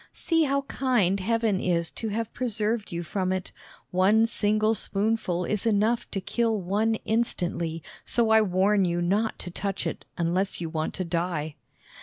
[0.13, 3.51] See how kind Heaven is to have preserved you from it.
[3.91, 9.51] One single spoonful is enough to kill one instantly, so I warn you not to
[9.51, 11.53] touch it unless you want to die."